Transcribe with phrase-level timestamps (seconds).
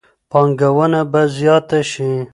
[0.31, 2.11] پانګونه به زیاته شي.